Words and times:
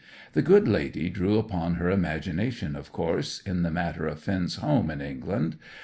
The 0.33 0.41
good 0.41 0.67
lady 0.67 1.11
drew 1.11 1.37
upon 1.37 1.75
her 1.75 1.91
imagination, 1.91 2.75
of 2.75 2.91
course, 2.91 3.39
in 3.43 3.61
the 3.61 3.69
matter 3.69 4.07
of 4.07 4.17
Finn's 4.17 4.55
home 4.55 4.89
in 4.89 4.99
England. 4.99 5.57